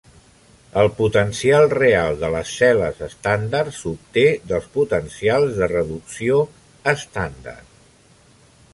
[0.83, 6.43] El potencial real de les cel·les estàndard s'obté dels potencials de reducció
[6.97, 7.83] estàndard.